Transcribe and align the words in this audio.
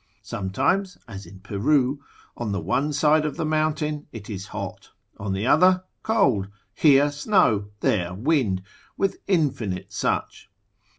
Sometimes 0.23 0.97
(as 1.07 1.27
in 1.27 1.41
Peru) 1.41 1.99
on 2.35 2.51
the 2.53 2.59
one 2.59 2.91
side 2.91 3.23
of 3.23 3.37
the 3.37 3.45
mountains 3.45 4.07
it 4.11 4.31
is 4.31 4.47
hot, 4.47 4.89
on 5.19 5.31
the 5.33 5.45
other 5.45 5.83
cold, 6.01 6.47
here 6.73 7.11
snow, 7.11 7.67
there 7.81 8.11
wind, 8.11 8.63
with 8.97 9.17
infinite 9.27 9.93
such. 9.93 10.49